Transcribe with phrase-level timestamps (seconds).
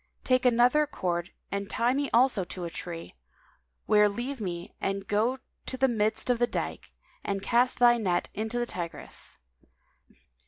[0.23, 3.13] Take another cord and tie me also to a tree,
[3.85, 7.99] where leave me and go to the midst of The Dyke [FN#195] and cast thy
[7.99, 9.37] net into the Tigris.